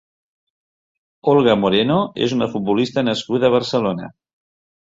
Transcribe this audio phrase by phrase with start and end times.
[1.33, 1.99] Olga Moreno
[2.29, 4.13] és una futbolista nascuda a Barcelona.